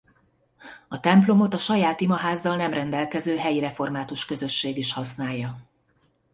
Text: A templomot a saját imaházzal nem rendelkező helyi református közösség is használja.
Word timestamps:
A 0.87 0.99
templomot 0.99 1.53
a 1.53 1.57
saját 1.57 2.01
imaházzal 2.01 2.55
nem 2.55 2.73
rendelkező 2.73 3.37
helyi 3.37 3.59
református 3.59 4.25
közösség 4.25 4.77
is 4.77 4.93
használja. 4.93 5.55